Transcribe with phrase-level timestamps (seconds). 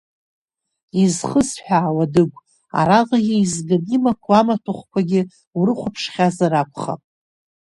[1.03, 2.37] Изхысҳәаауа, Дыгә,
[2.79, 5.21] араҟа еизганы имақәоу амаҭәахәқәагьы
[5.57, 7.01] урыхәаԥшхьазар акәхап?